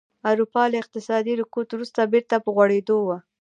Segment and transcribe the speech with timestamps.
[0.29, 3.17] اروپا له اقتصادي رکود وروسته بېرته په غوړېدو وه